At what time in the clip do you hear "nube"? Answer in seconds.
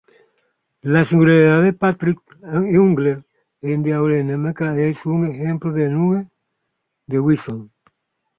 5.89-6.27